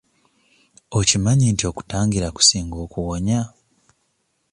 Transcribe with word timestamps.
Okimanyi 0.99 1.45
nti 1.53 1.63
okutangira 1.71 2.27
kusinga 2.35 2.77
okuwonya? 2.85 3.39